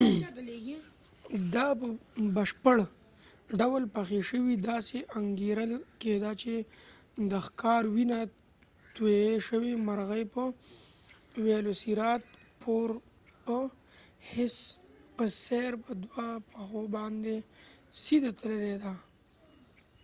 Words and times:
دا 1.53 1.67
په 1.79 1.87
بشپړ 2.35 2.77
ډول 3.59 3.83
پخي 3.95 4.19
شوې 4.29 4.55
داسې 4.69 4.97
انګیرل 5.19 5.71
کیده 6.01 6.31
چې 6.41 6.53
د 7.31 7.33
ښکار 7.45 7.83
وینه 7.95 8.19
تویې 8.95 9.31
شوې 9.47 9.73
مرغۍ 9.87 10.23
په 10.33 10.43
ویلوسیرات 11.45 12.21
پور 12.61 12.89
په 15.17 15.25
څیر 15.43 15.71
په 15.83 15.91
دوو 16.03 16.29
پښو 16.51 16.81
باندې 16.95 17.33
سیده 18.03 18.31
تللې 18.39 18.75
ده 18.83 18.93